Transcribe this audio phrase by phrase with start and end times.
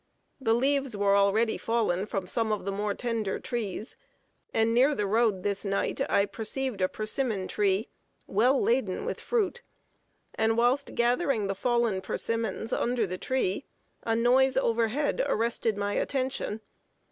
[0.39, 3.95] The leaves were already fallen from some of the more tender trees,
[4.51, 7.87] and near the road I this night perceived a persimmon tree,
[8.25, 9.61] well laden with fruit,
[10.33, 13.65] and whilst gathering the fallen persimmons under the tree,
[14.01, 16.61] a noise over head arrested my attention.